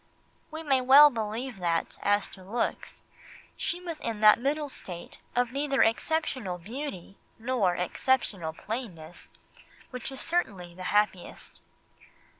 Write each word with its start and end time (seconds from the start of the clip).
We 0.49 0.63
may 0.63 0.81
well 0.81 1.11
believe 1.11 1.59
that, 1.59 1.99
as 2.01 2.27
to 2.29 2.43
looks, 2.43 3.03
she 3.55 3.79
was 3.79 3.99
in 3.99 4.19
that 4.21 4.39
middle 4.39 4.67
state 4.67 5.17
of 5.35 5.51
neither 5.51 5.83
exceptional 5.83 6.57
beauty 6.57 7.17
nor 7.37 7.75
exceptional 7.75 8.51
plainness, 8.51 9.31
which 9.91 10.11
is 10.11 10.19
certainly 10.19 10.73
the 10.73 10.85
happiest. 10.89 11.61